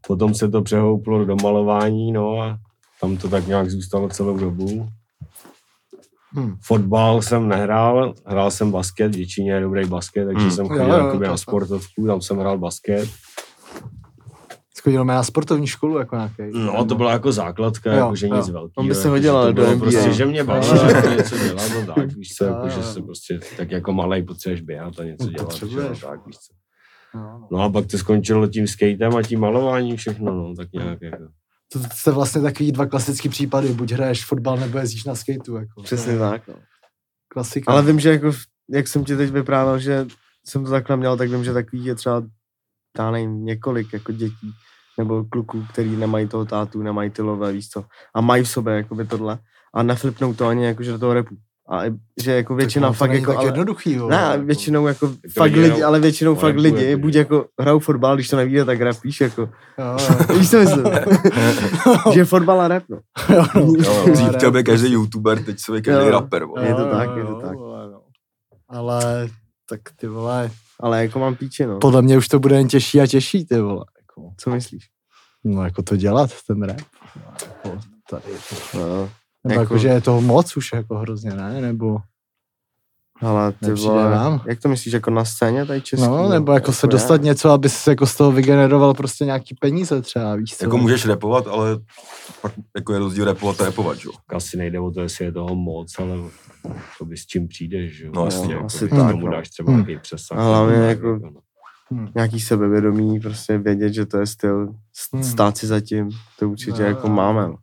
[0.06, 2.58] potom se to přehouplo do malování, no a
[3.00, 4.88] tam to tak nějak zůstalo celou dobu.
[6.36, 6.54] Hm.
[6.62, 10.50] Fotbal jsem nehrál, hrál jsem basket, v Děčíně je dobrý basket, takže Hmm.
[10.50, 13.08] jsem Jo, chodil jo, jakoby to- na sportovku, tam jsem hrál basket.
[14.76, 16.42] Schodil na sportovní školu jako nějaký.
[16.52, 18.36] No, to byla jako základka, Jo, jako, že jo.
[18.36, 18.72] nic velkého.
[18.76, 19.78] On by se jako, hodil to ale do NBA.
[19.78, 20.88] Prostě, že mě baví, Jo, jo.
[21.10, 22.82] že něco dělat, no tak, víš co, Jo, jako, že jo.
[22.82, 26.00] se prostě tak jako malej potřebuješ běhat a něco No, dělat, že jo, potřebuješ.
[26.00, 26.54] tak, víš co.
[27.14, 27.48] No, no.
[27.52, 31.24] No a pak to skončilo tím skatem a tím malováním všechno, no, tak nějak jako.
[31.74, 35.56] To jste vlastně takový dva klasický případy, buď hraješ fotbal, nebo jezdíš na skateu.
[35.56, 35.82] Jako.
[35.82, 36.48] Přesně tak.
[36.48, 36.54] No.
[37.28, 37.72] Klasika.
[37.72, 38.32] Ale vím, že jako,
[38.70, 40.06] jak jsem ti teď vyprávěl, že
[40.46, 42.22] jsem to takhle měl, tak vím, že takový je třeba,
[42.98, 44.52] já nevím, několik jako dětí
[44.98, 47.84] nebo kluků, který nemají toho tátu, nemají ty lové, víš co,
[48.14, 49.38] a mají v sobě jakoby tohle
[49.74, 51.36] a neflipnou to ani jakože do toho repu.
[51.70, 51.80] A
[52.22, 54.08] že jako většina Tak fakt není jako, tak ale, jednoduchý, jo.
[54.08, 54.44] ne, jako.
[54.44, 57.78] většinou jako to fakt lidi lidi, hrajou- ale většinou fakt lidi, jako, buď jako hrajou
[57.78, 59.48] fotbal, když to nevíde, tak rap, víš, jako, Jo,
[60.30, 60.38] jo.
[60.38, 60.84] víš co myslím,
[62.14, 62.98] že fotbal a rap, no.
[63.34, 63.60] Jo, no.
[63.84, 66.10] Jo, dřív chtěl být každý youtuber, teď se by každý Jo.
[66.10, 66.66] rapper, vole.
[66.66, 67.56] Je to Jo, tak, jo, je to jo, tak.
[68.68, 69.28] Ale
[69.68, 70.50] tak ty vole,
[70.80, 71.78] ale jako mám píči, no.
[71.78, 73.84] podle mě už to bude jen těžší a těžší, ty vole.
[74.00, 74.84] Jako, Co myslíš?
[75.44, 76.76] no jako to dělat, ten rap.
[77.16, 78.22] No, jako, tady,
[78.72, 79.10] to, No.
[79.44, 81.60] Nebo Jako- jako, že je toho moc už jako hrozně, ne?
[81.60, 81.98] Nebo
[83.20, 84.42] Ale ty vole, vám?
[84.46, 86.06] jak to myslíš, jako na scéně tady český?
[86.06, 86.90] No, nebo jako se ne?
[86.90, 90.64] dostat něco, aby se jako z toho vygeneroval prostě nějaký peníze třeba, víš co?
[90.64, 91.78] Jako můžeš repovat, ale
[92.42, 94.10] pak jako je rozdíl repovat a repovat, jo.
[94.28, 96.16] Asi nejde o to, jestli je toho moc, ale
[96.92, 98.12] jakoby s čím přijdeš, že jo.
[98.14, 99.32] No, jasně, Jakoby asi tak, tomu no.
[99.32, 99.84] dáš třeba Hmm.
[99.84, 100.38] nějaký přesah.
[100.38, 101.40] A hlavně jako- tak, no.
[102.14, 104.74] Nějaký sebevědomí, prostě vědět, že to je styl,
[105.12, 105.24] Hmm.
[105.24, 107.14] stát si zatím, to určitě No, jako no.
[107.14, 107.42] máme.
[107.46, 107.56] no.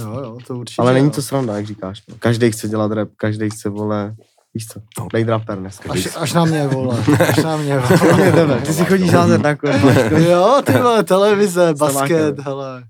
[0.00, 0.82] Jo, jo, to určitě.
[0.82, 1.12] Ale není jo.
[1.12, 2.02] to sranda, jak říkáš.
[2.08, 2.16] No.
[2.18, 4.14] Každý chce dělat rap, každý chce, vole,
[4.54, 5.06] víš co, No.
[5.12, 5.92] být rapper dneska.
[5.92, 7.04] Až, až na mě, vole.
[7.28, 8.60] Až na mě, vole.
[8.66, 9.72] ty si chodíš házet na kolo.
[10.18, 12.84] Jo, ty vole, televize, basket, hele.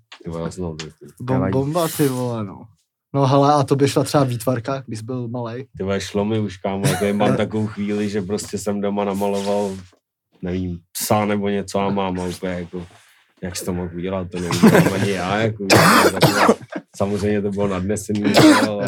[1.20, 2.62] Bom, bomba, ty vole, no.
[3.14, 5.66] No hele, a to by šla třeba výtvarka, když jsi byl malej.
[5.76, 9.70] ty vole, šlo mi už, kámo, jako mám takovou chvíli, že prostě jsem doma namaloval,
[10.42, 12.86] nevím, psa nebo něco a máma úplně jako,
[13.42, 15.66] jak jsi to mohl udělat, to neudělám ani já, jako.
[16.96, 18.22] Samozřejmě to bylo nadnesený,
[18.68, 18.86] ale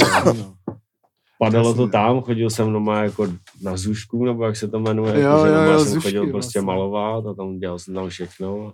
[1.38, 3.28] padalo to tam, chodil jsem doma jako
[3.62, 6.22] na zušku, nebo jak se to jmenuje, Jo, jako, že jo, jo, jsem zušky chodil
[6.22, 6.60] prostě vlastně.
[6.60, 8.72] malovat a tam dělal jsem tam všechno.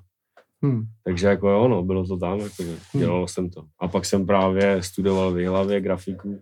[0.64, 0.82] Hm.
[1.04, 3.64] Takže jako jo, no, bylo to tam, jako, že dělal jsem to.
[3.78, 6.40] A pak jsem právě studoval v Jihlavě grafiku.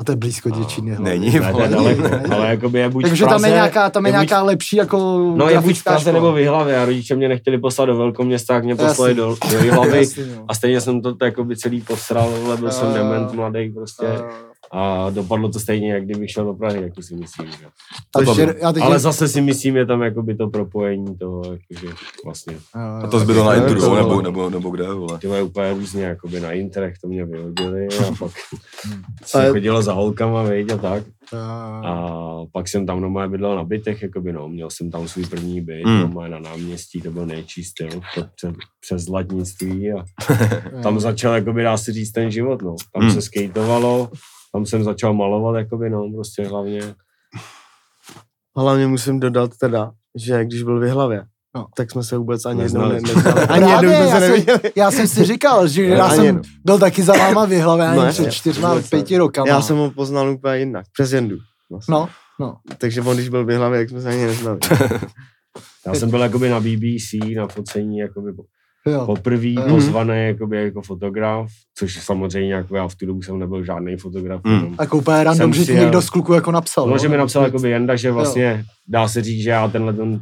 [0.00, 0.96] A to je blízko děčíny.
[0.98, 2.02] Není, Ne, to je daleko,
[2.34, 4.98] ale jakoby je buď Takže tam je nějaká, tam je je buď- nějaká lepší jako
[5.36, 6.14] No je buď v Praze škola.
[6.14, 9.58] nebo v Jihlavě a rodiče mě nechtěli poslat do velkoměsta, tak mě poslali do, do
[9.64, 10.06] Jihlavy.
[10.36, 10.44] No.
[10.48, 14.06] A stejně jsem to jakoby celý posral, ale byl jsem jo, dement mladý prostě.
[14.06, 14.24] A-
[14.76, 17.46] A dopadlo to stejně, jak kdybych šel do Prahy, jak to si myslím.
[17.50, 17.66] Že?
[18.10, 22.56] to já teď- Ale zase si myslím, je tam jakoby to propojení toho, jakože vlastně.
[22.74, 24.22] A to zbylo na to, nebo, vole.
[24.22, 25.18] nebo, nebo kde, vole.
[25.18, 28.32] Ty úplně různě, jakoby na Interech to mě vyhodili a pak
[29.24, 31.02] se Ale- chodilo za holkama, veď, a tak.
[31.84, 32.10] A
[32.52, 35.84] pak jsem tam doma bydlel na bytech, jakoby no, měl jsem tam svůj první byt,
[35.86, 36.00] Mm.
[36.00, 40.04] doma na náměstí, to byl nejčí styl, to přes, přes zlatnictví a
[40.82, 42.76] tam začal, jakoby dá se říct, ten život, no.
[42.94, 43.10] Tam Mm.
[43.10, 44.10] se skateovalo,
[44.54, 46.80] tam jsem začal malovat, jakoby no, prostě hlavně.
[48.56, 51.24] Hlavně musím dodat teda, že když byl v hlavě,
[51.56, 51.66] No.
[51.76, 53.40] tak jsme se vůbec ani jednou Neznali ne, neznali.
[53.48, 54.60] Ani jednou já, jsme se jsem, neviděli.
[54.76, 56.42] já jsem si říkal, že Ne, já jsem jednou.
[56.64, 58.82] byl taky za váma v hlavě, ani No, před čtyřma, ne.
[58.82, 59.48] pěti rokama.
[59.48, 61.36] Já jsem ho poznal úplně jinak, přes Jendu.
[61.70, 61.92] Vlastně.
[61.92, 62.08] No,
[62.40, 62.56] no.
[62.78, 64.58] Takže on, když byl v hlavě, tak jsme se ani neznali.
[65.86, 68.32] Já jsem byl jakoby na BBC, na focení, jakoby
[68.86, 69.06] Jo.
[69.06, 69.68] poprvé Mhm.
[69.68, 74.40] pozvaný jakoby jako fotograf, což samozřejmě jako já v tu dobu jsem nebyl žádný fotograf,
[74.44, 74.76] Mm.
[74.76, 76.86] Tak úplně random, Jsem že ti někdo z kluku jako napsal.
[76.86, 76.98] No, jo?
[76.98, 80.20] že mi napsal jakoby Jenda, že vlastně dá se říct, že já tenhle ten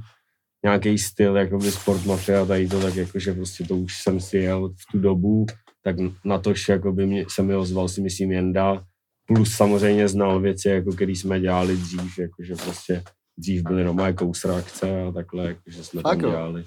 [0.64, 4.68] nějaký styl, jakoby sport mafia, tady to, tak jakože prostě to už jsem si jel
[4.68, 5.46] v tu dobu,
[5.84, 8.82] tak na tož jakoby mě, se mi ozval si myslím Jenda,
[9.26, 13.02] plus samozřejmě znal věci, jako který jsme dělali dřív, jakože prostě
[13.38, 16.62] dřív byly normálně kousrakce a takhle, jakože jsme Tak tam jo.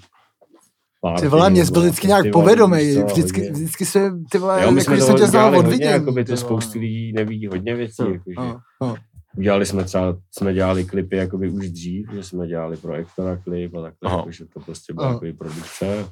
[1.08, 1.20] Dělali.
[1.22, 4.78] Ty vole, mě jsi byl vždycky nějak povedomý, vždycky, vždycky se, ty vole, Jo, my
[4.80, 5.90] jako, jsme že to jsem tě znal od vidění.
[5.90, 8.34] jakoby to spoustu lidí neví hodně věcí, No, jakože.
[8.38, 8.94] no, no.
[9.38, 13.82] Udělali jsme třeba, jsme dělali klipy jakoby už dřív, že jsme dělali projektora klip a
[13.82, 14.16] takhle, Aha.
[14.16, 15.14] jakože to prostě byla Aha.
[15.14, 16.04] jakoby produkce.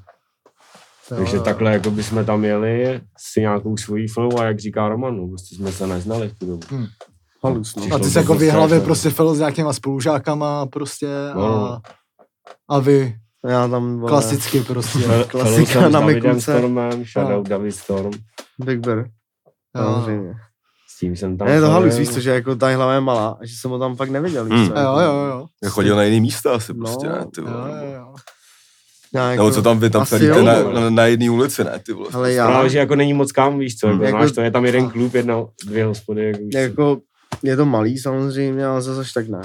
[1.08, 5.28] Takže takhle jakoby jsme tam jeli si nějakou svojí flow a jak říká Roman, no,
[5.28, 6.66] prostě jsme se neznali v tu dobu.
[7.44, 7.82] Halus, no.
[7.94, 11.06] A ty to jsi jako v prostě hlavě jako- prostě fel s nějakýma spolužákama prostě
[11.34, 11.80] No, a, no.
[12.70, 13.16] a vy
[13.48, 14.98] Já tam, vole, klasicky prostě.
[15.28, 16.40] Klasika na Mikulce.
[16.58, 17.42] Stormem, shoutout No.
[17.42, 18.10] David Storm,
[18.64, 19.04] Big Bear, Jo.
[19.74, 20.34] samozřejmě.
[20.96, 23.00] s tím jsem tam Ne, je to halus, víš co, že jako ta hlava je
[23.00, 24.68] malá, a že jsem ho tam fakt neviděl, víš Mm.
[24.68, 24.74] co.
[24.80, 25.46] Jo, jo, jo.
[25.62, 27.70] Já chodil na jiný místa asi No, prostě, ne, ty Jo, vole.
[27.84, 28.14] jo, jo.
[29.14, 32.08] Já Nebo co tam vy tam jo, na, na, na jedné ulici, ne, ty vole.
[32.12, 34.50] Ale já, Právě, že jako není moc kam, víš co, jako, Jako- znáš to, je
[34.50, 35.34] tam jeden klub, jedna,
[35.66, 36.98] dvě hospody, jako, jako,
[37.42, 39.40] je to malý samozřejmě, ale zase až tak ne.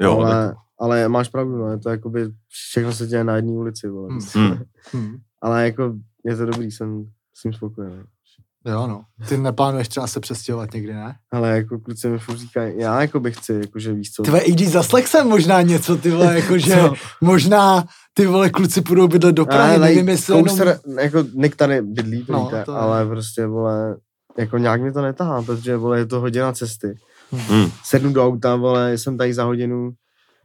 [0.00, 3.52] Jo, ale, tak, ale máš pravdu, no, je to jakoby, všechno se děje na jedné
[3.52, 4.08] ulici, vole.
[4.08, 4.20] Hmm.
[4.34, 4.58] Hmm.
[4.94, 5.16] Hm.
[5.42, 8.02] Ale jako, je to dobrý, jsem s tím spokojený.
[8.66, 9.02] Jo, no.
[9.28, 11.14] Ty neplánuješ třeba se přestěhovat někdy, ne?
[11.32, 14.22] Ale jako kluci mi furt říkají, já jako bych chci, jakože víš co.
[14.22, 16.76] Ty vole, i když za Slexem možná něco, ty vole, jakože
[17.20, 20.58] možná ty vole kluci půjdou bydlet do Prahy, Ale nevím, jestli jenom...
[21.00, 22.78] Jako Nick tady bydlí, to No, víte, to je.
[22.78, 23.96] ale prostě, vole,
[24.38, 26.94] jako nějak mi to netahá, protože, vole, je to hodina cesty.
[27.32, 27.70] Hmm.
[27.84, 29.92] Sednu do auta, vole, jsem tady za hodinu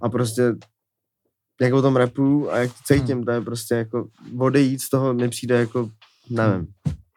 [0.01, 0.55] a prostě
[1.62, 4.07] jak o tom repu a jak to cítím, to je prostě jako
[4.39, 5.89] odejít z toho mi přijde jako,
[6.29, 6.67] nevím,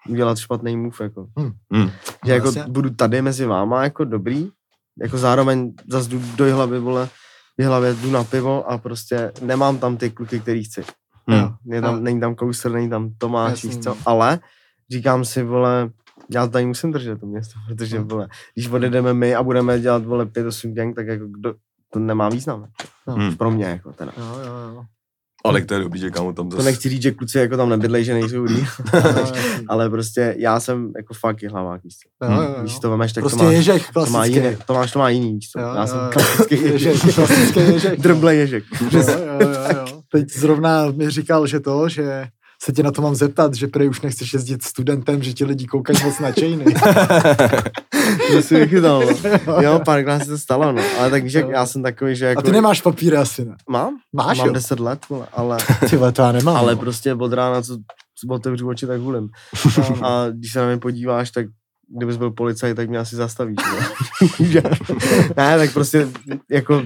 [0.09, 1.27] udělat špatný move, jako.
[1.73, 1.90] Hmm.
[2.27, 2.73] Že jako Vlastně.
[2.73, 4.51] budu tady mezi váma jako dobrý,
[5.03, 7.09] jako zároveň zase jdu do hlavy, vole,
[7.59, 10.85] v hlavě jdu na pivo a prostě nemám tam ty kluky, který chci.
[11.29, 11.49] Hmm.
[11.73, 12.01] Je tam, Jo.
[12.01, 13.69] není tam Kouser, není tam Tomáš, Jasný.
[13.71, 14.40] víš co, ale
[14.90, 15.90] říkám si, vole,
[16.31, 18.09] já tady musím držet to město, protože, Hmm.
[18.09, 21.55] vole, když odjedeme my a budeme dělat, vole, 5-8 gang, tak jako kdo,
[21.92, 22.66] to nemá význam.
[23.07, 23.14] No.
[23.14, 23.37] Hmm.
[23.37, 24.12] Pro mě, jako teda.
[24.18, 24.83] Jo, jo, jo.
[25.44, 26.68] Ale to je dobrý, že kámo tam To zase...
[26.68, 29.00] nechci říct, že kluci jako tam nebydlej, že nejsou lidi, No,
[29.68, 32.26] ale prostě já jsem jako fakt je hlavák, víš co.
[32.26, 32.55] Jo, jo, jo.
[32.61, 34.37] Když to vemeš, tak Prostě to máš, ježek to má klasický.
[34.38, 35.61] jiný, to máš, to má jiný, víš co.
[35.61, 36.11] Jo, Já jo, jsem jo.
[36.12, 37.14] klasický Ježek, ježek.
[37.14, 38.00] klasický ježek.
[38.00, 38.64] Drblej ježek.
[38.92, 40.03] Jo, jo, jo, jo.
[40.12, 42.26] Teď zrovna mi říkal, že to, že
[42.62, 45.66] se tě na to mám zeptat, že prej už nechceš jezdit studentem, že ti lidi
[45.66, 46.64] koukají moc na čejny.
[48.33, 49.03] To si vychytal,
[49.46, 49.62] no.
[49.62, 50.83] Jo, párkrát se to stalo, no.
[50.99, 51.51] Ale tak víš, jak Jo.
[51.51, 52.38] já jsem takový, že jako...
[52.38, 53.57] A ty nemáš papíry asi, ne?
[53.68, 53.96] Mám?
[54.12, 54.53] Máš, Mám jo?
[54.53, 55.57] 10 let, ale,
[55.90, 56.57] Ty vole, to já nemám.
[56.57, 56.81] ale no.
[56.81, 57.79] prostě od rána, co
[58.29, 59.29] otevřu oči, tak hulím.
[60.03, 61.46] A když se na mě podíváš, tak
[61.96, 63.57] kdybys byl policajt, tak mě asi zastavíš.
[64.55, 64.62] Ne,
[65.37, 66.09] ne tak prostě
[66.51, 66.83] jako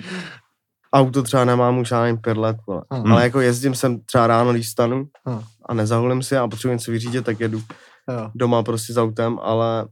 [0.93, 2.83] auto třeba nemám už já nevím pět let, vole.
[2.93, 3.13] Hmm.
[3.13, 5.41] ale jako jezdím sem třeba ráno, když stanu Hmm.
[5.67, 7.63] A nezahulím si a potřebuji něco vyřídit, tak jedu
[8.11, 8.31] Jo.
[8.35, 9.87] doma prostě s autem, ale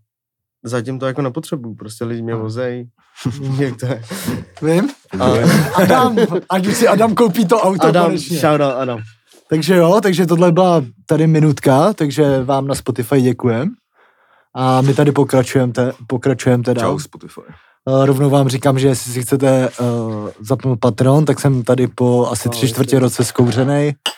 [0.65, 2.89] zatím to jako nepotřebuju, prostě lidi mě vozej,
[3.59, 4.03] jak to je.
[4.63, 4.91] Vím?
[5.21, 6.17] Ale Adam,
[6.51, 8.39] ať už si Adam koupí to auto Adam, konečně.
[8.39, 9.01] shoutout Adam.
[9.49, 13.71] Takže jo, takže tohle byla tady minutka, takže vám na Spotify děkujem.
[14.55, 16.81] A my tady pokračujeme, te, pokračujeme teda.
[16.83, 17.41] Čau Spotify.
[17.85, 22.29] Uh, rovnou vám říkám, že jestli si chcete uh, zapnout Patreon, tak jsem tady po
[22.31, 23.95] asi tři čtvrtě roce zkouřenej.